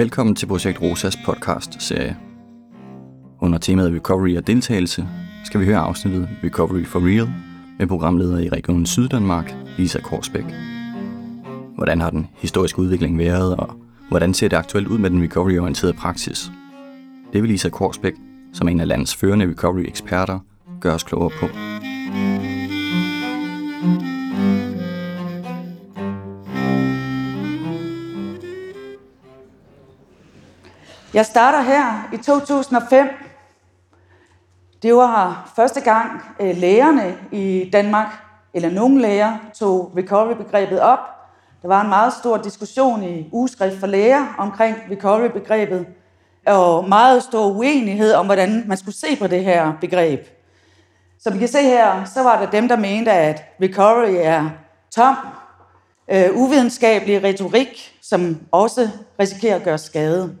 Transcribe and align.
Velkommen 0.00 0.34
til 0.36 0.46
Projekt 0.46 0.82
Rosas 0.82 1.16
podcast-serie. 1.16 2.16
Under 3.40 3.58
temaet 3.58 3.92
Recovery 3.94 4.36
og 4.36 4.46
deltagelse 4.46 5.08
skal 5.44 5.60
vi 5.60 5.64
høre 5.64 5.78
afsnittet 5.78 6.28
Recovery 6.44 6.84
for 6.84 7.00
Real 7.00 7.28
med 7.78 7.86
programleder 7.86 8.38
i 8.38 8.48
Regionen 8.48 8.86
Syddanmark, 8.86 9.54
Lisa 9.78 10.00
Korsbæk. 10.00 10.44
Hvordan 11.76 12.00
har 12.00 12.10
den 12.10 12.26
historiske 12.34 12.78
udvikling 12.78 13.18
været, 13.18 13.56
og 13.56 13.76
hvordan 14.08 14.34
ser 14.34 14.48
det 14.48 14.56
aktuelt 14.56 14.88
ud 14.88 14.98
med 14.98 15.10
den 15.10 15.22
recovery-orienterede 15.22 15.94
praksis? 15.94 16.50
Det 17.32 17.42
vil 17.42 17.50
Lisa 17.50 17.68
Korsbæk, 17.68 18.14
som 18.52 18.68
er 18.68 18.72
en 18.72 18.80
af 18.80 18.88
landets 18.88 19.16
førende 19.16 19.50
recovery-eksperter, 19.50 20.38
gøre 20.80 20.94
os 20.94 21.02
klogere 21.02 21.30
på. 21.40 21.46
Jeg 31.14 31.26
starter 31.26 31.60
her 31.60 32.08
i 32.12 32.16
2005. 32.16 33.06
Det 34.82 34.94
var 34.94 35.52
første 35.56 35.80
gang 35.80 36.22
øh, 36.40 36.56
lægerne 36.56 37.16
i 37.32 37.70
Danmark, 37.72 38.06
eller 38.54 38.70
nogle 38.70 39.02
læger, 39.02 39.36
tog 39.54 39.92
recovery-begrebet 39.96 40.80
op. 40.80 40.98
Der 41.62 41.68
var 41.68 41.80
en 41.80 41.88
meget 41.88 42.12
stor 42.12 42.36
diskussion 42.36 43.02
i 43.02 43.28
ugeskrift 43.32 43.80
for 43.80 43.86
læger 43.86 44.34
omkring 44.38 44.76
recovery-begrebet, 44.90 45.86
og 46.46 46.88
meget 46.88 47.22
stor 47.22 47.46
uenighed 47.46 48.12
om, 48.12 48.26
hvordan 48.26 48.64
man 48.66 48.76
skulle 48.76 48.96
se 48.96 49.16
på 49.16 49.26
det 49.26 49.44
her 49.44 49.72
begreb. 49.80 50.26
Som 51.20 51.34
vi 51.34 51.38
kan 51.38 51.48
se 51.48 51.62
her, 51.62 52.04
så 52.04 52.22
var 52.22 52.40
der 52.40 52.50
dem, 52.50 52.68
der 52.68 52.76
mente, 52.76 53.12
at 53.12 53.44
recovery 53.62 54.14
er 54.16 54.50
tom, 54.90 55.16
øh, 56.10 56.36
uvidenskabelig 56.36 57.24
retorik, 57.24 57.98
som 58.02 58.38
også 58.52 58.88
risikerer 59.20 59.56
at 59.56 59.62
gøre 59.62 59.78
skade. 59.78 60.36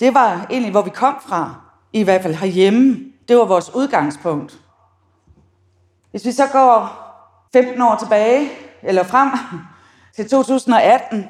Det 0.00 0.14
var 0.14 0.46
egentlig, 0.50 0.70
hvor 0.70 0.82
vi 0.82 0.90
kom 0.90 1.16
fra, 1.28 1.54
i 1.92 2.02
hvert 2.02 2.22
fald 2.22 2.34
herhjemme. 2.34 2.96
Det 3.28 3.36
var 3.36 3.44
vores 3.44 3.74
udgangspunkt. 3.74 4.58
Hvis 6.10 6.24
vi 6.24 6.32
så 6.32 6.46
går 6.52 7.02
15 7.52 7.82
år 7.82 7.96
tilbage, 7.96 8.50
eller 8.82 9.02
frem 9.02 9.30
til 10.16 10.28
2018, 10.28 11.28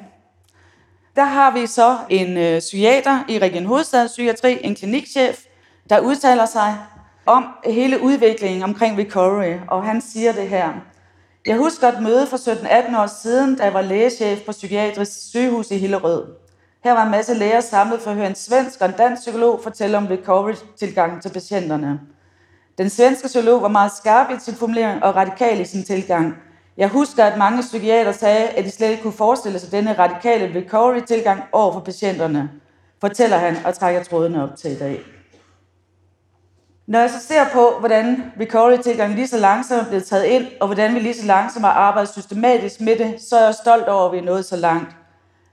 der 1.15 1.23
har 1.23 1.51
vi 1.51 1.67
så 1.67 1.97
en 2.09 2.37
øh, 2.37 2.59
psykiater 2.59 3.19
i 3.29 3.39
Region 3.39 3.65
Hovedstad 3.65 4.07
Psykiatri, 4.07 4.57
en 4.61 4.75
klinikchef, 4.75 5.39
der 5.89 5.99
udtaler 5.99 6.45
sig 6.45 6.77
om 7.25 7.45
hele 7.65 8.01
udviklingen 8.01 8.63
omkring 8.63 8.99
recovery, 8.99 9.55
og 9.67 9.83
han 9.83 10.01
siger 10.01 10.31
det 10.31 10.49
her. 10.49 10.73
Jeg 11.45 11.57
husker 11.57 11.87
et 11.87 12.01
møde 12.01 12.27
for 12.27 12.37
17-18 12.37 12.99
år 12.99 13.07
siden, 13.21 13.55
da 13.55 13.63
jeg 13.63 13.73
var 13.73 13.81
lægechef 13.81 14.41
på 14.45 14.51
Psykiatrisk 14.51 15.29
sygehus 15.29 15.71
i 15.71 15.77
Hillerød. 15.77 16.46
Her 16.87 16.93
var 16.93 17.03
en 17.03 17.11
masse 17.11 17.33
læger 17.33 17.59
samlet 17.59 18.01
for 18.01 18.11
at 18.11 18.17
høre 18.17 18.27
en 18.27 18.35
svensk 18.35 18.81
og 18.81 18.87
en 18.87 18.93
dansk 18.97 19.21
psykolog 19.21 19.59
fortælle 19.63 19.97
om 19.97 20.07
recovery-tilgangen 20.07 21.21
til 21.21 21.29
patienterne. 21.29 21.99
Den 22.77 22.89
svenske 22.89 23.27
psykolog 23.27 23.61
var 23.61 23.67
meget 23.67 23.91
skarp 23.91 24.29
i 24.31 24.39
sin 24.39 24.53
formulering 24.53 25.03
og 25.03 25.15
radikal 25.15 25.59
i 25.59 25.65
sin 25.65 25.83
tilgang. 25.83 26.35
Jeg 26.77 26.89
husker, 26.89 27.25
at 27.25 27.37
mange 27.37 27.61
psykiater 27.61 28.11
sagde, 28.11 28.47
at 28.47 28.65
de 28.65 28.71
slet 28.71 28.89
ikke 28.89 29.03
kunne 29.03 29.13
forestille 29.13 29.59
sig 29.59 29.71
denne 29.71 29.93
radikale 29.99 30.59
recovery-tilgang 30.59 31.43
over 31.51 31.73
for 31.73 31.79
patienterne, 31.79 32.49
fortæller 33.01 33.37
han 33.37 33.57
og 33.65 33.73
trækker 33.73 34.03
trådene 34.03 34.43
op 34.43 34.55
til 34.57 34.71
i 34.71 34.79
dag. 34.79 34.99
Når 36.87 36.99
jeg 36.99 37.09
så 37.09 37.19
ser 37.19 37.45
på, 37.53 37.75
hvordan 37.79 38.31
recovery-tilgangen 38.39 39.15
lige 39.15 39.27
så 39.27 39.37
langsomt 39.37 39.81
er 39.81 39.85
blevet 39.87 40.05
taget 40.05 40.25
ind, 40.25 40.45
og 40.61 40.67
hvordan 40.67 40.95
vi 40.95 40.99
lige 40.99 41.13
så 41.13 41.25
langsomt 41.25 41.65
har 41.65 41.73
arbejdet 41.73 42.13
systematisk 42.13 42.81
med 42.81 42.97
det, 42.97 43.21
så 43.29 43.37
er 43.37 43.45
jeg 43.45 43.55
stolt 43.55 43.87
over, 43.87 44.05
at 44.05 44.11
vi 44.11 44.17
er 44.17 44.21
nået 44.21 44.45
så 44.45 44.55
langt. 44.55 44.95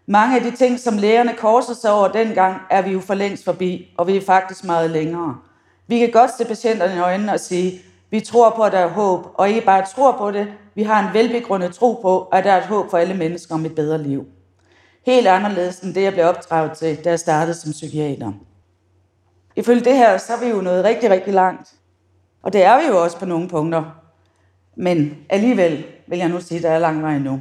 Mange 0.07 0.37
af 0.37 0.43
de 0.43 0.51
ting, 0.51 0.81
som 0.81 0.99
lægerne 0.99 1.35
korsede 1.39 1.79
sig 1.79 1.93
over 1.93 2.09
dengang, 2.09 2.61
er 2.71 2.83
vi 2.83 2.91
jo 2.91 3.01
for 3.01 3.15
længst 3.15 3.45
forbi, 3.45 3.95
og 3.99 4.07
vi 4.07 4.17
er 4.17 4.21
faktisk 4.21 4.65
meget 4.65 4.91
længere. 4.91 5.37
Vi 5.87 5.99
kan 5.99 6.11
godt 6.11 6.31
se 6.39 6.45
patienterne 6.45 6.97
i 6.97 6.99
øjnene 6.99 7.33
og 7.33 7.41
sige, 7.41 7.81
vi 8.11 8.21
tror 8.21 8.51
på, 8.51 8.63
at 8.63 8.73
der 8.73 8.79
er 8.79 8.89
håb, 8.89 9.27
og 9.35 9.49
ikke 9.49 9.61
bare 9.61 9.87
tror 9.87 10.13
på 10.13 10.31
det, 10.31 10.47
vi 10.75 10.83
har 10.83 11.09
en 11.09 11.15
velbegrundet 11.15 11.75
tro 11.75 11.93
på, 12.03 12.23
at 12.23 12.45
der 12.45 12.53
er 12.53 12.59
et 12.59 12.67
håb 12.67 12.91
for 12.91 12.99
alle 12.99 13.15
mennesker 13.15 13.55
om 13.55 13.67
et 13.67 13.75
bedre 13.75 14.03
liv. 14.03 14.27
Helt 15.07 15.27
anderledes 15.27 15.81
end 15.81 15.95
det, 15.95 16.03
jeg 16.03 16.13
blev 16.13 16.25
opdraget 16.27 16.73
til, 16.73 17.05
da 17.05 17.11
jeg 17.11 17.19
startede 17.19 17.55
som 17.55 17.73
psykiater. 17.73 18.33
Ifølge 19.57 19.85
det 19.85 19.97
her, 19.97 20.19
så 20.19 20.33
er 20.33 20.41
vi 20.41 20.47
jo 20.47 20.61
nået 20.61 20.85
rigtig, 20.85 21.11
rigtig 21.11 21.35
langt. 21.35 21.75
Og 22.43 22.53
det 22.53 22.65
er 22.65 22.81
vi 22.81 22.87
jo 22.87 23.03
også 23.03 23.19
på 23.19 23.27
nogle 23.27 23.49
punkter. 23.49 23.85
Men 24.77 25.17
alligevel 25.29 25.85
vil 26.07 26.19
jeg 26.19 26.29
nu 26.29 26.41
sige, 26.41 26.57
at 26.57 26.63
der 26.63 26.71
er 26.71 26.79
lang 26.79 27.03
vej 27.03 27.17
endnu. 27.17 27.41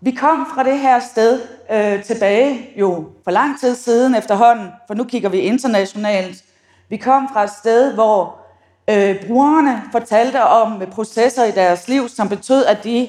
Vi 0.00 0.10
kom 0.10 0.46
fra 0.54 0.62
det 0.62 0.78
her 0.78 1.00
sted 1.00 1.40
øh, 1.72 2.04
tilbage 2.04 2.70
jo 2.76 3.08
for 3.24 3.30
lang 3.30 3.60
tid 3.60 3.74
siden 3.74 4.14
efterhånden, 4.14 4.68
for 4.86 4.94
nu 4.94 5.04
kigger 5.04 5.28
vi 5.28 5.38
internationalt. 5.38 6.44
Vi 6.88 6.96
kom 6.96 7.28
fra 7.32 7.44
et 7.44 7.50
sted, 7.50 7.94
hvor 7.94 8.38
øh, 8.90 9.26
brugerne 9.26 9.82
fortalte 9.92 10.42
om 10.42 10.82
øh, 10.82 10.88
processer 10.88 11.44
i 11.44 11.50
deres 11.50 11.88
liv, 11.88 12.08
som 12.08 12.28
betød, 12.28 12.64
at 12.64 12.84
de 12.84 13.08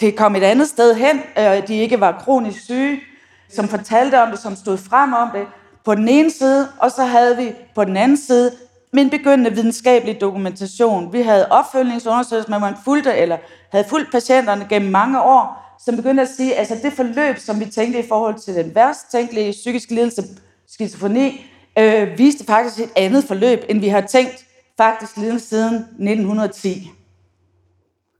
kan 0.00 0.12
komme 0.16 0.38
et 0.38 0.44
andet 0.44 0.68
sted 0.68 0.94
hen, 0.94 1.20
øh, 1.38 1.68
de 1.68 1.74
ikke 1.76 2.00
var 2.00 2.22
kronisk 2.24 2.64
syge, 2.64 3.00
som 3.48 3.68
fortalte 3.68 4.22
om 4.22 4.30
det, 4.30 4.38
som 4.38 4.56
stod 4.56 4.78
frem 4.78 5.12
om 5.12 5.30
det 5.34 5.46
på 5.84 5.94
den 5.94 6.08
ene 6.08 6.30
side, 6.30 6.68
og 6.78 6.90
så 6.90 7.04
havde 7.04 7.36
vi 7.36 7.52
på 7.74 7.84
den 7.84 7.96
anden 7.96 8.16
side 8.16 8.52
min 8.92 9.10
begyndende 9.10 9.50
videnskabelig 9.50 10.20
dokumentation. 10.20 11.12
Vi 11.12 11.20
havde 11.20 11.48
opfølgningsundersøgelser, 11.48 12.58
man 12.58 12.74
fulgte 12.84 13.14
eller 13.14 13.36
havde 13.70 13.84
fulgt 13.88 14.12
patienterne 14.12 14.66
gennem 14.68 14.90
mange 14.90 15.22
år, 15.22 15.76
som 15.84 15.96
begyndte 15.96 16.22
at 16.22 16.28
sige, 16.36 16.54
altså 16.54 16.74
det 16.82 16.92
forløb, 16.92 17.38
som 17.38 17.60
vi 17.60 17.64
tænkte 17.64 17.98
i 17.98 18.08
forhold 18.08 18.38
til 18.38 18.54
den 18.54 18.74
værst 18.74 19.10
tænkelige 19.12 19.52
psykiske 19.52 19.94
lidelse, 19.94 20.22
skizofreni, 20.68 21.46
øh, 21.78 22.18
viste 22.18 22.44
faktisk 22.44 22.80
et 22.80 22.90
andet 22.96 23.24
forløb, 23.24 23.58
end 23.68 23.80
vi 23.80 23.88
har 23.88 24.00
tænkt 24.00 24.44
faktisk 24.76 25.16
lige 25.16 25.40
siden 25.40 25.74
1910. 25.74 26.90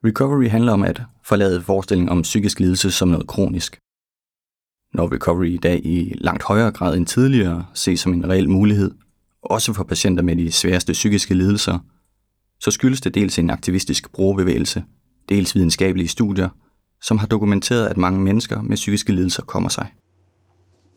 Recovery 0.05 0.49
handler 0.49 0.73
om 0.73 0.83
at 0.83 1.01
forlade 1.23 1.61
forestillingen 1.61 2.09
om 2.09 2.21
psykisk 2.21 2.59
lidelse 2.59 2.91
som 2.91 3.07
noget 3.07 3.27
kronisk. 3.27 3.77
Når 4.93 5.13
recovery 5.13 5.45
i 5.45 5.57
dag 5.57 5.85
i 5.85 6.13
langt 6.17 6.43
højere 6.43 6.71
grad 6.71 6.97
end 6.97 7.05
tidligere 7.05 7.65
ses 7.73 7.99
som 7.99 8.13
en 8.13 8.29
reel 8.29 8.49
mulighed, 8.49 8.91
også 9.43 9.73
for 9.73 9.83
patienter 9.83 10.23
med 10.23 10.35
de 10.35 10.51
sværeste 10.51 10.93
psykiske 10.93 11.33
lidelser, 11.33 11.79
så 12.59 12.71
skyldes 12.71 13.01
det 13.01 13.15
dels 13.15 13.39
en 13.39 13.49
aktivistisk 13.49 14.11
brugerbevægelse, 14.11 14.83
dels 15.29 15.55
videnskabelige 15.55 16.07
studier 16.07 16.49
som 17.01 17.17
har 17.17 17.27
dokumenteret, 17.27 17.87
at 17.87 17.97
mange 17.97 18.19
mennesker 18.19 18.61
med 18.61 18.75
psykiske 18.75 19.11
lidelser 19.11 19.43
kommer 19.43 19.69
sig. 19.69 19.87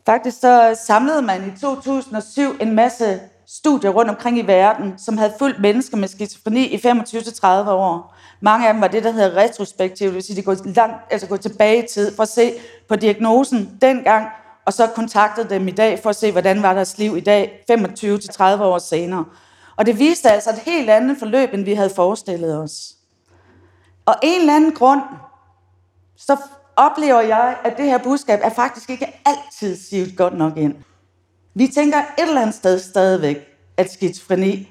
Faktisk 0.05 0.39
så 0.39 0.79
samlede 0.87 1.21
man 1.21 1.47
i 1.47 1.59
2007 1.59 2.41
en 2.61 2.75
masse 2.75 3.19
studier 3.47 3.89
rundt 3.89 4.11
omkring 4.11 4.39
i 4.39 4.41
verden, 4.41 4.93
som 4.97 5.17
havde 5.17 5.33
fulgt 5.39 5.59
mennesker 5.59 5.97
med 5.97 6.07
skizofreni 6.07 6.67
i 6.67 6.75
25-30 6.75 7.45
år. 7.69 8.15
Mange 8.41 8.67
af 8.67 8.73
dem 8.73 8.81
var 8.81 8.87
det, 8.87 9.03
der 9.03 9.11
hedder 9.11 9.37
retrospektivt, 9.37 10.07
det 10.07 10.13
vil 10.13 10.23
sige, 10.23 10.35
de 10.35 10.41
går, 10.41 10.55
langt, 10.75 10.95
altså 11.11 11.27
går 11.27 11.37
tilbage 11.37 11.83
i 11.83 11.87
tid 11.87 12.15
for 12.15 12.23
at 12.23 12.29
se 12.29 12.51
på 12.89 12.95
diagnosen 12.95 13.77
dengang, 13.81 14.27
og 14.65 14.73
så 14.73 14.87
kontaktede 14.87 15.49
dem 15.49 15.67
i 15.67 15.71
dag 15.71 15.99
for 16.03 16.09
at 16.09 16.15
se, 16.15 16.31
hvordan 16.31 16.63
var 16.63 16.73
deres 16.73 16.97
liv 16.97 17.17
i 17.17 17.19
dag, 17.19 17.63
25-30 17.71 18.43
år 18.43 18.77
senere. 18.77 19.25
Og 19.75 19.85
det 19.85 19.99
viste 19.99 20.31
altså 20.31 20.49
et 20.49 20.59
helt 20.59 20.89
andet 20.89 21.17
forløb, 21.19 21.53
end 21.53 21.63
vi 21.63 21.73
havde 21.73 21.89
forestillet 21.95 22.57
os. 22.57 22.95
Og 24.05 24.15
en 24.23 24.39
eller 24.39 24.55
anden 24.55 24.71
grund, 24.71 25.01
så 26.17 26.37
oplever 26.75 27.21
jeg, 27.21 27.57
at 27.63 27.77
det 27.77 27.85
her 27.85 27.97
budskab 27.97 28.39
er 28.43 28.49
faktisk 28.49 28.89
ikke 28.89 29.21
altid 29.25 29.77
sivet 29.89 30.17
godt 30.17 30.37
nok 30.37 30.57
ind. 30.57 30.75
Vi 31.53 31.67
tænker 31.67 31.97
et 31.97 32.27
eller 32.27 32.41
andet 32.41 32.55
sted 32.55 32.79
stadigvæk, 32.79 33.37
at 33.77 33.91
skizofreni, 33.91 34.69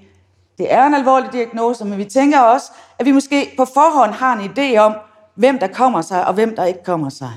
det 0.59 0.73
er 0.73 0.87
en 0.87 0.95
alvorlig 0.95 1.33
diagnose, 1.33 1.85
men 1.85 1.99
vi 1.99 2.05
tænker 2.05 2.41
også, 2.41 2.73
at 2.99 3.07
vi 3.07 3.13
måske 3.13 3.55
på 3.57 3.65
forhånd 3.65 4.13
har 4.13 4.37
en 4.37 4.51
idé 4.51 4.79
om, 4.79 4.95
hvem 5.35 5.59
der 5.59 5.67
kommer 5.67 6.03
sig, 6.03 6.27
og 6.27 6.35
hvem 6.35 6.57
der 6.57 6.65
ikke 6.65 6.85
kommer 6.85 7.09
sig. 7.09 7.33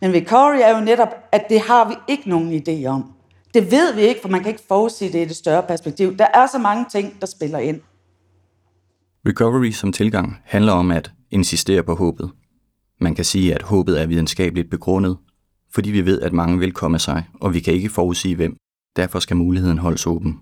Men 0.00 0.12
ved 0.12 0.26
Corey 0.26 0.58
er 0.62 0.78
jo 0.78 0.84
netop, 0.84 1.08
at 1.32 1.44
det 1.48 1.60
har 1.60 1.88
vi 1.88 1.94
ikke 2.08 2.28
nogen 2.28 2.62
idé 2.62 2.86
om. 2.86 3.12
Det 3.54 3.70
ved 3.70 3.94
vi 3.94 4.00
ikke, 4.00 4.20
for 4.20 4.28
man 4.28 4.40
kan 4.40 4.48
ikke 4.48 4.64
forudse 4.68 5.12
det 5.12 5.18
i 5.18 5.24
det 5.24 5.36
større 5.36 5.62
perspektiv. 5.62 6.16
Der 6.16 6.26
er 6.34 6.46
så 6.46 6.58
mange 6.58 6.84
ting, 6.92 7.20
der 7.20 7.26
spiller 7.26 7.58
ind. 7.58 7.80
Recovery 9.28 9.70
som 9.70 9.92
tilgang 9.92 10.36
handler 10.44 10.72
om 10.72 10.90
at 10.90 11.12
insistere 11.30 11.82
på 11.82 11.94
håbet. 11.94 12.30
Man 13.00 13.14
kan 13.14 13.24
sige, 13.24 13.54
at 13.54 13.62
håbet 13.62 14.00
er 14.02 14.06
videnskabeligt 14.06 14.70
begrundet, 14.70 15.18
fordi 15.74 15.90
vi 15.90 16.06
ved, 16.06 16.22
at 16.22 16.32
mange 16.32 16.58
vil 16.58 16.72
komme 16.72 16.98
sig, 16.98 17.28
og 17.40 17.54
vi 17.54 17.60
kan 17.60 17.74
ikke 17.74 17.88
forudsige 17.88 18.36
hvem. 18.36 18.56
Derfor 18.96 19.18
skal 19.18 19.36
muligheden 19.36 19.78
holdes 19.78 20.06
åben. 20.06 20.40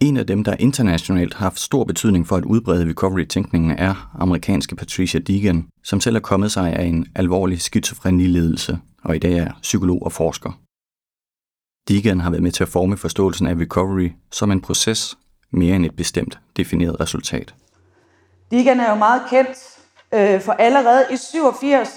En 0.00 0.16
af 0.16 0.26
dem, 0.26 0.44
der 0.44 0.56
internationalt 0.58 1.34
har 1.34 1.44
haft 1.44 1.60
stor 1.60 1.84
betydning 1.84 2.26
for 2.26 2.36
at 2.36 2.44
udbrede 2.44 2.88
recovery-tænkningen, 2.88 3.70
er 3.70 4.10
amerikanske 4.20 4.76
Patricia 4.76 5.20
Deegan, 5.20 5.68
som 5.84 6.00
selv 6.00 6.16
er 6.16 6.20
kommet 6.20 6.52
sig 6.52 6.72
af 6.72 6.84
en 6.84 7.06
alvorlig 7.14 7.60
skizofreni-ledelse, 7.60 8.78
og 9.04 9.16
i 9.16 9.18
dag 9.18 9.32
er 9.32 9.52
psykolog 9.62 10.02
og 10.02 10.12
forsker. 10.12 10.60
Deegan 11.88 12.20
har 12.20 12.30
været 12.30 12.42
med 12.42 12.52
til 12.52 12.62
at 12.62 12.68
forme 12.68 12.96
forståelsen 12.96 13.46
af 13.46 13.54
recovery 13.54 14.10
som 14.30 14.50
en 14.50 14.60
proces, 14.60 15.18
mere 15.50 15.76
end 15.76 15.86
et 15.86 15.96
bestemt 15.96 16.38
defineret 16.56 17.00
resultat. 17.00 17.54
Deegan 18.50 18.80
er 18.80 18.90
jo 18.90 18.96
meget 18.96 19.22
kendt 19.30 19.58
øh, 20.14 20.40
for 20.40 20.52
allerede 20.52 21.06
i 21.12 21.16
87 21.16 21.88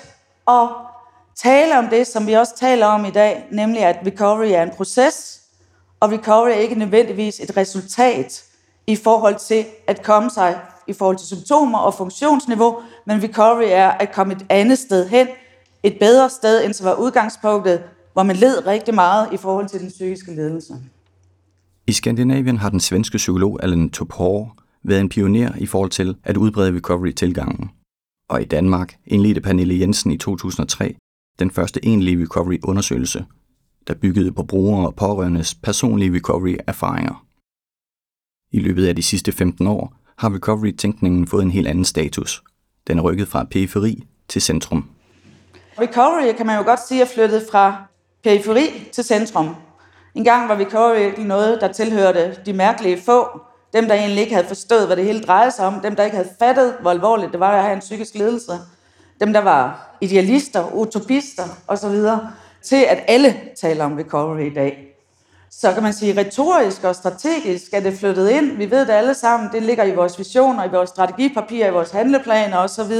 og 0.46 0.70
tale 1.36 1.78
om 1.78 1.88
det, 1.88 2.08
som 2.08 2.28
vi 2.28 2.34
også 2.34 2.56
taler 2.56 2.86
om 2.86 3.06
i 3.06 3.12
dag, 3.12 3.48
nemlig 3.52 3.82
at 3.84 4.00
recovery 4.06 4.52
er 4.52 4.64
en 4.64 4.72
proces, 4.78 5.31
og 6.02 6.12
recovery 6.12 6.50
er 6.50 6.54
ikke 6.54 6.76
nødvendigvis 6.76 7.40
et 7.40 7.58
resultat 7.58 8.44
i 8.88 8.96
forhold 8.96 9.36
til 9.48 9.66
at 9.88 10.04
komme 10.04 10.30
sig 10.30 10.60
i 10.88 10.94
forhold 10.94 11.18
til 11.18 11.28
symptomer 11.28 11.80
og 11.80 11.94
funktionsniveau, 11.94 12.80
men 13.08 13.24
recovery 13.24 13.68
er 13.68 13.90
at 13.90 14.12
komme 14.14 14.34
et 14.34 14.46
andet 14.50 14.78
sted 14.78 15.10
hen, 15.10 15.28
et 15.84 15.98
bedre 16.00 16.30
sted, 16.30 16.66
end 16.66 16.74
som 16.74 16.86
var 16.86 16.96
udgangspunktet, 16.96 17.84
hvor 18.14 18.24
man 18.24 18.36
led 18.36 18.68
rigtig 18.68 18.94
meget 18.94 19.34
i 19.34 19.38
forhold 19.38 19.68
til 19.68 19.80
den 19.80 19.90
psykiske 19.90 20.36
ledelse. 20.36 20.74
I 21.88 21.92
Skandinavien 21.92 22.58
har 22.58 22.70
den 22.70 22.80
svenske 22.80 23.18
psykolog 23.18 23.60
Allen 23.64 23.90
Topor 23.90 24.58
været 24.84 25.00
en 25.00 25.10
pioner 25.10 25.52
i 25.58 25.66
forhold 25.66 25.90
til 25.90 26.16
at 26.24 26.38
udbrede 26.38 26.76
recovery-tilgangen. 26.76 27.70
Og 28.30 28.42
i 28.42 28.46
Danmark 28.46 28.96
indledte 29.06 29.42
Pernille 29.42 29.80
Jensen 29.80 30.12
i 30.12 30.18
2003 30.18 30.96
den 31.40 31.52
første 31.52 31.86
egentlige 31.86 32.24
recovery-undersøgelse, 32.24 33.26
der 33.88 33.94
byggede 33.94 34.32
på 34.32 34.44
brugere 34.44 34.88
og 34.88 34.96
pårørendes 34.96 35.56
personlige 35.56 36.16
recovery-erfaringer. 36.16 37.26
I 38.52 38.60
løbet 38.60 38.88
af 38.88 38.96
de 38.96 39.04
sidste 39.04 39.32
15 39.32 39.68
år 39.68 39.94
har 40.18 40.36
recovery-tænkningen 40.36 41.28
fået 41.28 41.44
en 41.44 41.52
helt 41.52 41.68
anden 41.68 41.86
status. 41.86 42.44
Den 42.88 42.98
er 42.98 43.02
rykket 43.02 43.28
fra 43.28 43.44
periferi 43.44 44.04
til 44.28 44.42
centrum. 44.42 44.90
Recovery 45.80 46.36
kan 46.38 46.46
man 46.46 46.58
jo 46.58 46.64
godt 46.64 46.88
sige 46.88 47.02
er 47.02 47.06
flyttet 47.06 47.44
fra 47.52 47.84
periferi 48.24 48.90
til 48.94 49.04
centrum. 49.04 49.56
En 50.16 50.24
gang 50.24 50.50
var 50.50 50.58
recovery 50.58 51.26
noget, 51.26 51.62
der 51.62 51.72
tilhørte 51.72 52.38
de 52.46 52.54
mærkelige 52.54 53.02
få, 53.02 53.42
dem 53.74 53.88
der 53.88 53.96
egentlig 53.96 54.22
ikke 54.22 54.34
havde 54.34 54.48
forstået, 54.48 54.88
hvad 54.88 54.98
det 54.98 55.06
hele 55.06 55.22
drejede 55.22 55.52
sig 55.52 55.66
om, 55.66 55.80
dem 55.80 55.96
der 55.96 56.04
ikke 56.04 56.16
havde 56.16 56.30
fattet, 56.40 56.76
hvor 56.82 56.92
alvorligt 56.92 57.32
det 57.32 57.40
var 57.40 57.52
at 57.52 57.64
have 57.64 57.74
en 57.74 57.80
psykisk 57.80 58.16
ledelse, 58.16 58.52
dem 59.20 59.34
der 59.34 59.40
var 59.40 59.96
idealister, 60.02 60.76
utopister 60.76 61.44
osv., 61.68 61.96
til 62.64 62.86
at 62.90 63.04
alle 63.08 63.42
taler 63.62 63.86
om 63.86 63.94
recovery 63.94 64.52
i 64.52 64.54
dag. 64.54 64.88
Så 65.52 65.74
kan 65.74 65.84
man 65.84 65.94
sige, 65.94 66.20
retorisk 66.20 66.84
og 66.84 66.96
strategisk 66.96 67.74
er 67.74 67.80
det 67.80 68.00
flyttet 68.00 68.30
ind. 68.30 68.52
Vi 68.58 68.72
ved 68.72 68.80
det 68.80 68.94
alle 68.94 69.14
sammen. 69.14 69.50
Det 69.52 69.64
ligger 69.64 69.84
i 69.84 69.96
vores 69.96 70.20
visioner, 70.20 70.66
i 70.66 70.70
vores 70.70 70.90
strategipapirer, 70.90 71.68
i 71.68 71.72
vores 71.72 71.92
handleplaner 71.92 72.58
osv. 72.58 72.92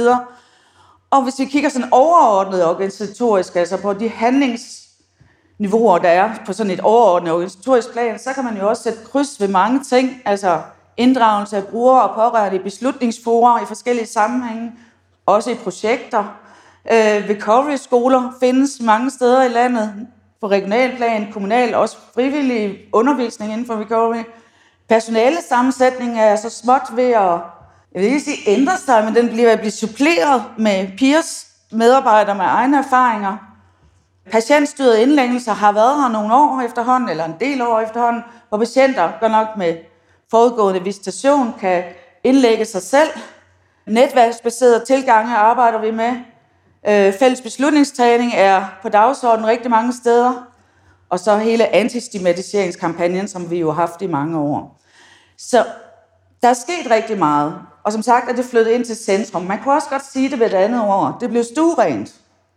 Og 1.10 1.22
hvis 1.22 1.38
vi 1.38 1.44
kigger 1.44 1.70
sådan 1.70 1.88
overordnet 1.92 2.64
organisatorisk, 2.64 3.56
altså 3.56 3.76
på 3.76 3.92
de 3.92 4.08
handlingsniveauer, 4.08 5.98
der 5.98 6.08
er 6.08 6.30
på 6.46 6.52
sådan 6.52 6.72
et 6.72 6.80
overordnet 6.80 7.32
organisatorisk 7.32 7.92
plan, 7.92 8.18
så 8.18 8.32
kan 8.32 8.44
man 8.44 8.56
jo 8.56 8.68
også 8.68 8.82
sætte 8.82 8.98
kryds 9.04 9.40
ved 9.40 9.48
mange 9.48 9.84
ting. 9.84 10.22
Altså 10.24 10.60
inddragelse 10.96 11.56
af 11.56 11.66
brugere 11.66 12.02
og 12.02 12.14
pårørende 12.14 12.56
i 12.56 12.62
beslutningsforer 12.62 13.62
i 13.62 13.66
forskellige 13.66 14.06
sammenhænge, 14.06 14.72
også 15.26 15.50
i 15.50 15.54
projekter. 15.54 16.38
Øh, 16.90 17.28
recovery-skoler 17.30 18.32
findes 18.40 18.80
mange 18.80 19.10
steder 19.10 19.42
i 19.42 19.48
landet 19.48 20.06
på 20.40 20.46
regionalplan, 20.46 21.32
kommunal, 21.32 21.74
også 21.74 21.96
frivillig 22.14 22.78
undervisning 22.92 23.52
inden 23.52 23.66
for 23.66 23.76
recovery. 23.80 24.22
Personale 24.88 25.36
sammensætning 25.48 26.20
er 26.20 26.36
så 26.36 26.50
småt 26.50 26.82
ved 26.92 27.04
at, 27.04 27.38
jeg 27.92 28.02
vil 28.02 28.04
ikke 28.04 28.20
sige 28.20 28.38
ændre 28.46 28.76
sig, 28.76 29.04
men 29.04 29.14
den 29.14 29.28
bliver 29.28 29.52
at 29.52 29.58
blive 29.58 29.70
suppleret 29.70 30.44
med 30.58 30.88
peers, 30.98 31.46
medarbejdere 31.70 32.34
med 32.34 32.44
egne 32.44 32.78
erfaringer. 32.78 33.36
Patientstyret 34.30 34.98
indlæggelser 34.98 35.52
har 35.52 35.72
været 35.72 36.02
her 36.02 36.08
nogle 36.08 36.34
år 36.34 36.60
efterhånden, 36.60 37.08
eller 37.08 37.24
en 37.24 37.34
del 37.40 37.62
år 37.62 37.80
efterhånden, 37.80 38.22
hvor 38.48 38.58
patienter, 38.58 39.10
godt 39.20 39.32
nok 39.32 39.48
med 39.56 39.76
forudgående 40.30 40.82
visitation, 40.82 41.54
kan 41.60 41.84
indlægge 42.24 42.64
sig 42.64 42.82
selv. 42.82 43.08
Netværksbaseret 43.86 44.82
tilgange 44.86 45.36
arbejder 45.36 45.80
vi 45.80 45.90
med. 45.90 46.12
Øh, 46.88 47.12
fælles 47.12 47.40
beslutningstræning 47.40 48.32
er 48.34 48.64
på 48.82 48.88
dagsordenen 48.88 49.48
rigtig 49.48 49.70
mange 49.70 49.92
steder. 49.92 50.32
Og 51.10 51.18
så 51.18 51.38
hele 51.38 51.74
antistigmatiseringskampagnen, 51.74 53.28
som 53.28 53.50
vi 53.50 53.58
jo 53.58 53.70
har 53.70 53.86
haft 53.86 54.02
i 54.02 54.06
mange 54.06 54.38
år. 54.38 54.80
Så 55.38 55.64
der 56.42 56.48
er 56.48 56.54
sket 56.54 56.90
rigtig 56.90 57.18
meget. 57.18 57.54
Og 57.84 57.92
som 57.92 58.02
sagt 58.02 58.30
er 58.30 58.36
det 58.36 58.44
flyttet 58.44 58.72
ind 58.72 58.84
til 58.84 58.96
centrum. 58.96 59.42
Man 59.42 59.58
kunne 59.62 59.74
også 59.74 59.88
godt 59.90 60.02
sige 60.12 60.30
det 60.30 60.38
ved 60.38 60.46
et 60.46 60.54
andet 60.54 60.80
ord. 60.80 61.16
Det 61.20 61.30
blev 61.30 61.44
stuerent. 61.44 62.14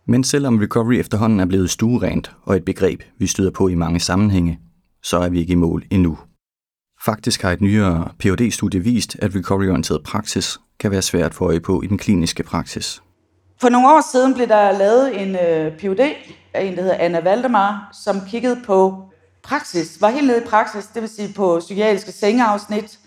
Men 0.08 0.24
selvom 0.24 0.58
recovery 0.58 0.94
efterhånden 0.94 1.40
er 1.40 1.46
blevet 1.46 1.70
stuerent 1.70 2.32
og 2.42 2.56
et 2.56 2.64
begreb, 2.64 3.02
vi 3.18 3.26
støder 3.26 3.50
på 3.50 3.68
i 3.68 3.74
mange 3.74 4.00
sammenhænge, 4.00 4.60
så 5.02 5.18
er 5.18 5.28
vi 5.28 5.40
ikke 5.40 5.52
i 5.52 5.56
mål 5.56 5.84
endnu. 5.90 6.18
Faktisk 7.04 7.42
har 7.42 7.52
et 7.52 7.60
nyere 7.60 8.08
phd 8.18 8.50
studie 8.50 8.80
vist, 8.80 9.16
at 9.18 9.34
recovery-orienteret 9.34 10.02
praksis 10.02 10.58
kan 10.80 10.90
være 10.90 11.02
svært 11.02 11.26
at 11.26 11.34
få 11.34 11.44
øje 11.44 11.60
på 11.60 11.82
i 11.82 11.86
den 11.86 11.98
kliniske 11.98 12.42
praksis. 12.42 13.02
For 13.60 13.68
nogle 13.68 13.88
år 13.88 14.00
siden 14.12 14.34
blev 14.34 14.48
der 14.48 14.72
lavet 14.72 15.22
en 15.22 15.36
øh, 15.36 15.78
PhD 15.78 16.00
af 16.54 16.64
en, 16.64 16.76
der 16.76 16.82
hedder 16.82 16.96
Anna 16.98 17.20
Valdemar, 17.20 17.88
som 18.04 18.20
kiggede 18.30 18.60
på 18.66 19.02
praksis, 19.42 20.00
var 20.00 20.10
helt 20.10 20.26
nede 20.26 20.42
i 20.42 20.46
praksis, 20.46 20.86
det 20.86 21.02
vil 21.02 21.10
sige 21.10 21.34
på 21.34 21.58
psykiatriske 21.58 22.12
sengeafsnit, 22.12 22.98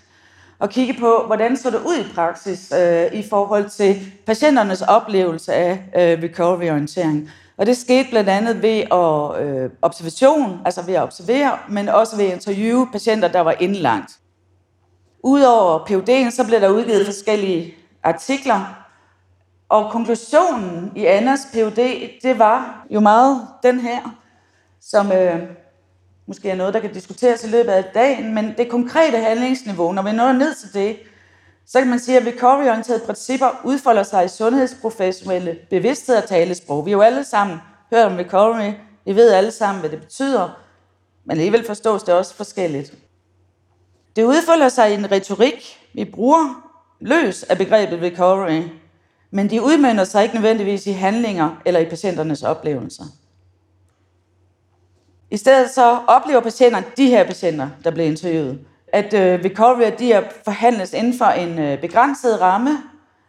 og 0.59 0.69
kigge 0.69 0.93
på, 0.99 1.23
hvordan 1.27 1.57
så 1.57 1.69
det 1.69 1.79
ud 1.79 1.97
i 1.97 2.13
praksis 2.15 2.73
øh, 2.79 3.13
i 3.13 3.29
forhold 3.29 3.69
til 3.69 4.11
patienternes 4.25 4.81
oplevelse 4.81 5.53
af 5.53 5.71
øh, 5.95 6.23
recovery-orientering. 6.23 7.29
Og 7.57 7.65
det 7.65 7.77
skete 7.77 8.09
blandt 8.09 8.29
andet 8.29 8.61
ved 8.61 8.79
at, 8.91 9.45
øh, 9.45 9.69
observation, 9.81 10.61
altså 10.65 10.81
ved 10.81 10.93
at 10.93 11.03
observere, 11.03 11.57
men 11.69 11.89
også 11.89 12.17
ved 12.17 12.25
at 12.25 12.33
interviewe 12.33 12.87
patienter, 12.91 13.27
der 13.27 13.39
var 13.39 13.55
indlagt. 13.59 14.11
Udover 15.23 15.79
PUD'en, 15.79 16.31
så 16.31 16.43
blev 16.47 16.61
der 16.61 16.69
udgivet 16.69 17.05
forskellige 17.05 17.73
artikler, 18.03 18.78
og 19.69 19.91
konklusionen 19.91 20.91
i 20.95 21.05
Annas 21.05 21.47
PUD, 21.53 21.75
det 22.23 22.39
var 22.39 22.85
jo 22.89 22.99
meget 22.99 23.47
den 23.63 23.79
her, 23.79 24.15
som 24.81 25.11
øh, 25.11 25.39
måske 26.27 26.49
er 26.49 26.55
noget, 26.55 26.73
der 26.73 26.79
kan 26.79 26.93
diskuteres 26.93 27.43
i 27.43 27.47
løbet 27.47 27.71
af 27.71 27.83
dagen, 27.83 28.33
men 28.33 28.53
det 28.57 28.69
konkrete 28.69 29.17
handlingsniveau, 29.17 29.91
når 29.91 30.01
vi 30.01 30.11
når 30.11 30.31
ned 30.31 30.55
til 30.55 30.73
det, 30.73 30.97
så 31.65 31.79
kan 31.79 31.89
man 31.89 31.99
sige, 31.99 32.17
at 32.17 32.25
recovery-orienterede 32.27 33.05
principper 33.05 33.61
udfolder 33.63 34.03
sig 34.03 34.25
i 34.25 34.27
sundhedsprofessionelle 34.27 35.57
bevidsthed 35.69 36.15
og 36.15 36.25
talesprog. 36.29 36.85
Vi 36.85 36.91
har 36.91 36.97
jo 36.97 37.01
alle 37.01 37.23
sammen 37.23 37.57
hørt 37.93 38.05
om 38.05 38.15
recovery, 38.17 38.71
vi 39.05 39.15
ved 39.15 39.31
alle 39.31 39.51
sammen, 39.51 39.79
hvad 39.79 39.89
det 39.89 39.99
betyder, 39.99 40.59
men 41.25 41.31
alligevel 41.31 41.65
forstås 41.65 42.03
det 42.03 42.13
også 42.13 42.35
forskelligt. 42.35 42.93
Det 44.15 44.23
udfolder 44.23 44.69
sig 44.69 44.91
i 44.91 44.93
en 44.93 45.11
retorik, 45.11 45.79
vi 45.93 46.05
bruger 46.05 46.71
løs 46.99 47.43
af 47.43 47.57
begrebet 47.57 48.01
recovery, 48.01 48.61
men 49.31 49.49
de 49.49 49.61
udmønter 49.61 50.03
sig 50.03 50.23
ikke 50.23 50.35
nødvendigvis 50.35 50.87
i 50.87 50.91
handlinger 50.91 51.61
eller 51.65 51.79
i 51.79 51.85
patienternes 51.85 52.43
oplevelser. 52.43 53.03
I 55.31 55.37
stedet 55.37 55.69
så 55.69 55.99
oplever 56.07 56.41
patienterne, 56.41 56.85
de 56.97 57.07
her 57.07 57.23
patienter, 57.23 57.69
der 57.83 57.91
bliver 57.91 58.07
interviewet, 58.07 58.59
at 58.93 59.13
øh, 59.13 59.39
recovery 59.45 59.91
de 59.99 60.13
er 60.13 60.23
forhandles 60.43 60.93
inden 60.93 61.17
for 61.17 61.25
en 61.25 61.59
øh, 61.59 61.81
begrænset 61.81 62.41
ramme. 62.41 62.77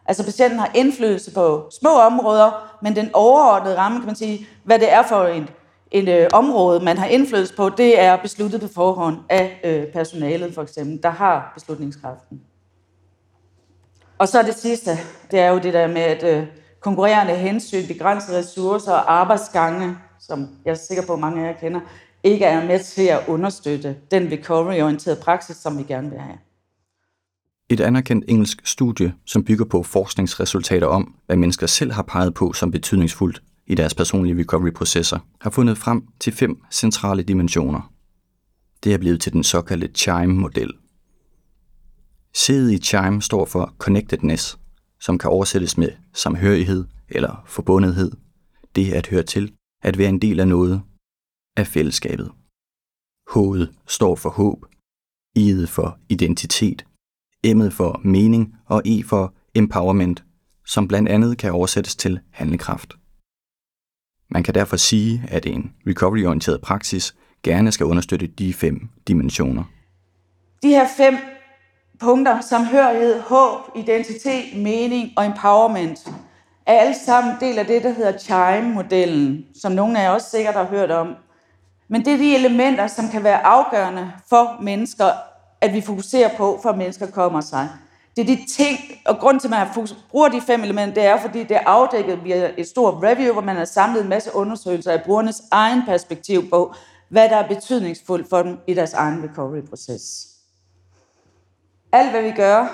Altså 0.05 0.25
patienten 0.25 0.59
har 0.59 0.71
indflydelse 0.75 1.33
på 1.33 1.69
små 1.79 1.89
områder, 1.89 2.77
men 2.81 2.95
den 2.95 3.09
overordnede 3.13 3.77
ramme, 3.77 3.99
kan 3.99 4.05
man 4.05 4.15
sige, 4.15 4.47
hvad 4.63 4.79
det 4.79 4.93
er 4.93 5.03
for 5.03 5.25
en, 5.25 5.49
en 5.91 6.07
øh, 6.07 6.29
område, 6.33 6.83
man 6.83 6.97
har 6.97 7.05
indflydelse 7.05 7.55
på, 7.55 7.69
det 7.69 7.99
er 7.99 8.15
besluttet 8.15 8.61
på 8.61 8.67
forhånd 8.67 9.17
af 9.29 9.59
øh, 9.63 9.93
personalet 9.93 10.53
for 10.53 10.61
eksempel, 10.61 11.03
der 11.03 11.09
har 11.09 11.51
beslutningskraften. 11.55 12.41
Og 14.21 14.27
så 14.27 14.43
det 14.43 14.55
sidste, 14.55 14.91
det 15.31 15.39
er 15.39 15.49
jo 15.49 15.59
det 15.59 15.73
der 15.73 15.87
med, 15.87 16.01
at 16.01 16.37
øh, 16.37 16.47
konkurrerende 16.79 17.35
hensyn, 17.35 17.87
begrænsede 17.87 18.37
ressourcer 18.37 18.91
og 18.91 19.13
arbejdsgange, 19.13 19.97
som 20.19 20.47
jeg 20.65 20.71
er 20.71 20.75
sikker 20.75 21.05
på, 21.07 21.13
at 21.13 21.19
mange 21.19 21.41
af 21.41 21.53
jer 21.53 21.59
kender, 21.59 21.79
ikke 22.23 22.45
er 22.45 22.67
med 22.67 22.79
til 22.79 23.01
at 23.01 23.19
understøtte 23.27 23.95
den 24.11 24.31
recovery-orienterede 24.31 25.21
praksis, 25.21 25.55
som 25.55 25.77
vi 25.77 25.83
gerne 25.83 26.09
vil 26.09 26.19
have. 26.19 26.37
Et 27.69 27.79
anerkendt 27.79 28.25
engelsk 28.27 28.61
studie, 28.67 29.13
som 29.25 29.43
bygger 29.43 29.65
på 29.65 29.83
forskningsresultater 29.83 30.87
om, 30.87 31.15
hvad 31.25 31.35
mennesker 31.35 31.67
selv 31.67 31.91
har 31.91 32.03
peget 32.03 32.33
på 32.33 32.53
som 32.53 32.71
betydningsfuldt 32.71 33.41
i 33.67 33.75
deres 33.75 33.93
personlige 33.93 34.39
recovery-processer, 34.39 35.19
har 35.41 35.49
fundet 35.49 35.77
frem 35.77 36.07
til 36.19 36.33
fem 36.33 36.61
centrale 36.71 37.23
dimensioner. 37.23 37.91
Det 38.83 38.93
er 38.93 38.97
blevet 38.97 39.21
til 39.21 39.33
den 39.33 39.43
såkaldte 39.43 39.89
CHIME-model. 39.95 40.73
C'et 42.33 42.71
i 42.71 42.77
CHIME 42.77 43.21
står 43.21 43.45
for 43.45 43.75
connectedness, 43.77 44.59
som 44.99 45.17
kan 45.17 45.29
oversættes 45.29 45.77
med 45.77 45.89
samhørighed 46.13 46.85
eller 47.09 47.43
forbundethed. 47.45 48.11
Det 48.75 48.93
at 48.93 49.07
høre 49.07 49.23
til, 49.23 49.53
at 49.83 49.97
være 49.97 50.09
en 50.09 50.21
del 50.21 50.39
af 50.39 50.47
noget, 50.47 50.81
af 51.57 51.67
fællesskabet. 51.67 52.31
H'et 53.31 53.67
står 53.87 54.15
for 54.15 54.29
håb, 54.29 54.65
I'et 55.39 55.65
for 55.65 55.99
identitet, 56.09 56.85
M'et 57.47 57.69
for 57.69 58.01
mening 58.03 58.55
og 58.65 58.81
E 58.85 59.03
for 59.03 59.33
empowerment, 59.55 60.23
som 60.65 60.87
blandt 60.87 61.09
andet 61.09 61.37
kan 61.37 61.51
oversættes 61.51 61.95
til 61.95 62.19
handlekraft. 62.31 62.93
Man 64.29 64.43
kan 64.43 64.53
derfor 64.53 64.77
sige, 64.77 65.23
at 65.27 65.45
en 65.45 65.73
recovery-orienteret 65.87 66.61
praksis 66.61 67.15
gerne 67.43 67.71
skal 67.71 67.85
understøtte 67.85 68.27
de 68.27 68.53
fem 68.53 68.89
dimensioner. 69.07 69.63
De 70.63 70.67
her 70.67 70.87
fem 70.97 71.13
punkter, 72.01 72.41
samhørighed, 72.41 73.21
håb, 73.21 73.59
identitet, 73.75 74.61
mening 74.61 75.09
og 75.17 75.25
empowerment, 75.25 76.07
er 76.65 76.73
alle 76.73 76.95
sammen 77.05 77.33
del 77.39 77.59
af 77.59 77.65
det, 77.65 77.83
der 77.83 77.89
hedder 77.89 78.17
Chime-modellen, 78.17 79.45
som 79.61 79.71
nogle 79.71 79.99
af 79.99 80.03
jer 80.03 80.09
også 80.09 80.29
sikkert 80.29 80.53
har 80.53 80.65
hørt 80.65 80.91
om. 80.91 81.15
Men 81.87 82.05
det 82.05 82.13
er 82.13 82.17
de 82.17 82.35
elementer, 82.35 82.87
som 82.87 83.09
kan 83.09 83.23
være 83.23 83.45
afgørende 83.45 84.11
for 84.29 84.61
mennesker, 84.61 85.05
at 85.61 85.73
vi 85.73 85.81
fokuserer 85.81 86.37
på, 86.37 86.59
for 86.61 86.69
at 86.69 86.77
mennesker 86.77 87.11
kommer 87.11 87.41
sig. 87.41 87.69
Det 88.15 88.21
er 88.21 88.35
de 88.35 88.45
ting, 88.49 88.77
og 89.05 89.17
grund 89.19 89.39
til, 89.39 89.47
at 89.47 89.51
man 89.51 89.87
bruger 90.09 90.29
de 90.29 90.41
fem 90.41 90.63
elementer, 90.63 90.93
det 90.93 91.05
er, 91.05 91.17
fordi 91.17 91.43
det 91.43 91.57
er 91.57 91.65
afdækket 91.65 92.23
via 92.23 92.51
et 92.57 92.67
stort 92.67 93.03
review, 93.03 93.33
hvor 93.33 93.41
man 93.41 93.55
har 93.55 93.65
samlet 93.65 94.01
en 94.01 94.09
masse 94.09 94.35
undersøgelser 94.35 94.91
af 94.91 95.03
brugernes 95.03 95.41
egen 95.51 95.81
perspektiv 95.85 96.49
på, 96.49 96.73
hvad 97.09 97.29
der 97.29 97.35
er 97.35 97.47
betydningsfuldt 97.47 98.29
for 98.29 98.43
dem 98.43 98.57
i 98.67 98.73
deres 98.73 98.93
egen 98.93 99.23
recovery-proces. 99.23 100.30
Alt, 101.93 102.11
hvad 102.11 102.21
vi 102.21 102.31
gør 102.31 102.67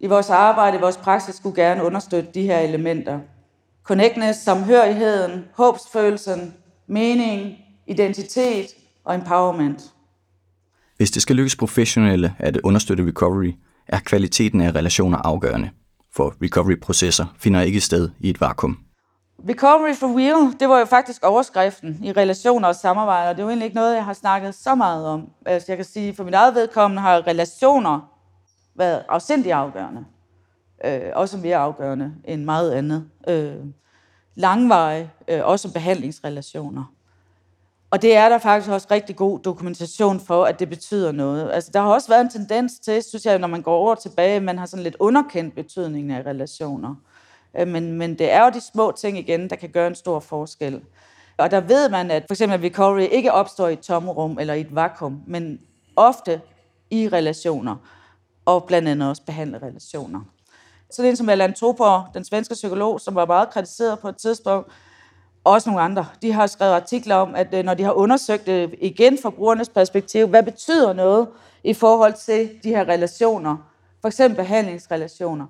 i 0.00 0.06
vores 0.06 0.30
arbejde, 0.30 0.76
i 0.76 0.80
vores 0.80 0.96
praksis, 0.96 1.34
skulle 1.34 1.62
gerne 1.62 1.84
understøtte 1.84 2.30
de 2.34 2.42
her 2.42 2.58
elementer. 2.58 3.18
Connectness, 3.84 4.38
samhørigheden, 4.38 5.44
håbsfølelsen, 5.54 6.54
mening, 6.86 7.56
identitet 7.86 8.66
og 9.04 9.14
empowerment. 9.14 9.82
Hvis 10.96 11.10
det 11.10 11.22
skal 11.22 11.36
lykkes 11.36 11.56
professionelle 11.56 12.34
at 12.38 12.56
understøtte 12.56 13.06
recovery, 13.06 13.52
er 13.88 13.98
kvaliteten 13.98 14.60
af 14.60 14.74
relationer 14.74 15.18
afgørende, 15.18 15.70
for 16.16 16.34
recovery-processer 16.42 17.26
finder 17.38 17.60
ikke 17.60 17.80
sted 17.80 18.10
i 18.20 18.30
et 18.30 18.40
vakuum. 18.40 18.78
Recovery 19.48 19.94
for 19.94 20.18
real, 20.18 20.60
det 20.60 20.68
var 20.68 20.78
jo 20.78 20.84
faktisk 20.84 21.24
overskriften 21.24 22.00
i 22.04 22.12
relationer 22.12 22.68
og 22.68 22.76
samarbejde, 22.76 23.30
og 23.30 23.36
det 23.36 23.42
er 23.42 23.44
jo 23.44 23.48
egentlig 23.48 23.64
ikke 23.64 23.76
noget, 23.76 23.94
jeg 23.94 24.04
har 24.04 24.12
snakket 24.12 24.54
så 24.54 24.74
meget 24.74 25.06
om. 25.06 25.28
Altså 25.46 25.66
jeg 25.68 25.76
kan 25.76 25.86
sige, 25.86 26.14
for 26.14 26.24
mit 26.24 26.34
eget 26.34 26.54
vedkommende 26.54 27.02
har 27.02 27.26
relationer 27.26 28.09
været 28.80 29.04
afsindig 29.08 29.52
afgørende. 29.52 30.04
Øh, 30.84 31.10
også 31.14 31.36
mere 31.36 31.56
afgørende 31.56 32.12
end 32.24 32.44
meget 32.44 32.72
andet. 32.72 33.08
Øh, 33.28 33.56
langveje, 34.34 35.10
øh, 35.28 35.40
også 35.44 35.72
behandlingsrelationer. 35.72 36.84
Og 37.90 38.02
det 38.02 38.16
er 38.16 38.28
der 38.28 38.38
faktisk 38.38 38.70
også 38.70 38.86
rigtig 38.90 39.16
god 39.16 39.38
dokumentation 39.38 40.20
for, 40.20 40.44
at 40.44 40.58
det 40.58 40.68
betyder 40.68 41.12
noget. 41.12 41.50
Altså, 41.52 41.70
der 41.74 41.80
har 41.80 41.88
også 41.88 42.08
været 42.08 42.20
en 42.20 42.30
tendens 42.30 42.78
til, 42.78 43.02
synes 43.02 43.26
jeg, 43.26 43.38
når 43.38 43.48
man 43.48 43.62
går 43.62 43.76
over 43.76 43.94
tilbage, 43.94 44.40
man 44.40 44.58
har 44.58 44.66
sådan 44.66 44.82
lidt 44.82 44.96
underkendt 44.98 45.54
betydningen 45.54 46.10
af 46.10 46.26
relationer. 46.26 46.94
Øh, 47.58 47.68
men, 47.68 47.92
men 47.92 48.18
det 48.18 48.32
er 48.32 48.44
jo 48.44 48.50
de 48.50 48.60
små 48.60 48.92
ting 48.92 49.18
igen, 49.18 49.50
der 49.50 49.56
kan 49.56 49.68
gøre 49.68 49.86
en 49.86 49.94
stor 49.94 50.20
forskel. 50.20 50.80
Og 51.36 51.50
der 51.50 51.60
ved 51.60 51.88
man, 51.88 52.10
at 52.10 52.24
for 52.28 52.34
eksempel 52.34 52.60
recovery 52.60 53.08
ikke 53.12 53.32
opstår 53.32 53.68
i 53.68 53.72
et 53.72 53.80
tomrum 53.80 54.38
eller 54.38 54.54
i 54.54 54.60
et 54.60 54.74
vakuum, 54.74 55.22
men 55.26 55.60
ofte 55.96 56.40
i 56.90 57.08
relationer, 57.08 57.76
og 58.54 58.64
blandt 58.64 58.88
andet 58.88 59.08
også 59.08 59.22
behandle 59.26 59.58
relationer. 59.62 60.20
Så 60.90 61.02
det 61.02 61.08
er 61.08 61.10
en 61.10 61.16
som 61.16 61.28
Allan 61.28 61.52
Topor, 61.52 62.10
den 62.14 62.24
svenske 62.24 62.54
psykolog, 62.54 63.00
som 63.00 63.14
var 63.14 63.26
meget 63.26 63.50
kritiseret 63.50 63.98
på 63.98 64.08
et 64.08 64.16
tidspunkt, 64.16 64.72
også 65.44 65.70
nogle 65.70 65.82
andre, 65.82 66.06
de 66.22 66.32
har 66.32 66.46
skrevet 66.46 66.72
artikler 66.72 67.14
om, 67.14 67.34
at 67.34 67.54
øh, 67.54 67.64
når 67.64 67.74
de 67.74 67.82
har 67.82 67.92
undersøgt 67.92 68.46
det 68.46 68.74
igen 68.80 69.18
fra 69.22 69.30
brugernes 69.30 69.68
perspektiv, 69.68 70.26
hvad 70.26 70.42
betyder 70.42 70.92
noget 70.92 71.28
i 71.64 71.74
forhold 71.74 72.14
til 72.26 72.50
de 72.62 72.68
her 72.68 72.88
relationer, 72.88 73.56
for 74.00 74.08
eksempel 74.08 74.36
behandlingsrelationer. 74.36 75.46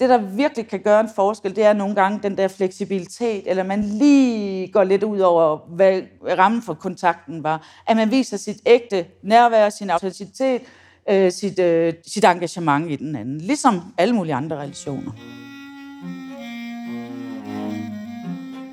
Det, 0.00 0.08
der 0.08 0.18
virkelig 0.18 0.68
kan 0.68 0.80
gøre 0.80 1.00
en 1.00 1.10
forskel, 1.14 1.56
det 1.56 1.64
er 1.64 1.72
nogle 1.72 1.94
gange 1.94 2.20
den 2.22 2.36
der 2.36 2.48
fleksibilitet, 2.48 3.42
eller 3.46 3.62
man 3.62 3.82
lige 3.82 4.72
går 4.72 4.84
lidt 4.84 5.02
ud 5.02 5.18
over, 5.18 5.56
hvad 5.56 6.02
rammen 6.38 6.62
for 6.62 6.74
kontakten 6.74 7.42
var. 7.42 7.82
At 7.86 7.96
man 7.96 8.10
viser 8.10 8.36
sit 8.36 8.56
ægte 8.66 9.06
nærvær, 9.22 9.68
sin 9.68 9.90
autenticitet, 9.90 10.62
øh, 11.10 11.32
sit, 11.32 11.58
øh, 11.58 11.92
sit 12.06 12.24
engagement 12.24 12.90
i 12.90 12.96
den 12.96 13.16
anden. 13.16 13.40
Ligesom 13.40 13.80
alle 13.98 14.14
mulige 14.14 14.34
andre 14.34 14.56
relationer. 14.56 15.12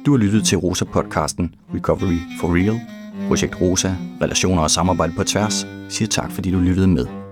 Du 0.05 0.11
har 0.11 0.17
lyttet 0.17 0.45
til 0.45 0.57
Rosa-podcasten 0.57 1.55
Recovery 1.75 2.39
for 2.39 2.55
Real. 2.55 2.79
Projekt 3.27 3.61
Rosa, 3.61 3.95
relationer 4.21 4.61
og 4.61 4.71
samarbejde 4.71 5.13
på 5.17 5.23
tværs, 5.23 5.67
siger 5.89 6.07
tak, 6.07 6.31
fordi 6.31 6.51
du 6.51 6.59
lyttede 6.59 6.87
med. 6.87 7.26